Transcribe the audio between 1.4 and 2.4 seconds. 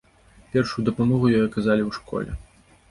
аказалі ў школе.